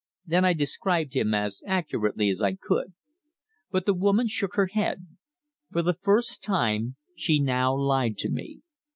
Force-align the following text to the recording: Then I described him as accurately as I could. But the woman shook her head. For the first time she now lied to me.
Then 0.25 0.43
I 0.45 0.53
described 0.53 1.13
him 1.15 1.35
as 1.35 1.61
accurately 1.67 2.31
as 2.31 2.41
I 2.41 2.55
could. 2.55 2.93
But 3.69 3.85
the 3.85 3.93
woman 3.93 4.25
shook 4.27 4.55
her 4.55 4.65
head. 4.65 5.05
For 5.71 5.83
the 5.83 5.93
first 5.93 6.41
time 6.41 6.95
she 7.15 7.39
now 7.39 7.75
lied 7.77 8.17
to 8.17 8.29
me. 8.31 8.61